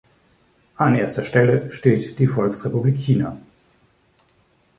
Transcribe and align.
An 0.77 0.95
erster 0.95 1.23
Stelle 1.23 1.69
steht 1.69 2.17
die 2.17 2.25
Volksrepublik 2.25 2.95
China. 2.97 3.37